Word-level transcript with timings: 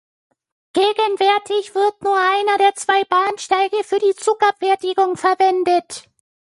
Gegenwärtig 0.73 1.75
wird 1.75 2.01
nur 2.01 2.17
einer 2.19 2.57
der 2.57 2.73
zwei 2.73 3.03
Bahnsteige 3.03 3.83
für 3.83 3.99
die 3.99 4.15
Zugabfertigung 4.15 5.15
verwendet. 5.15 6.09